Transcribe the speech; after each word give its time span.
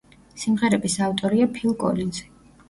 სიმღერების 0.43 0.95
ავტორია 1.09 1.49
ფილ 1.59 1.77
კოლინზი. 1.85 2.27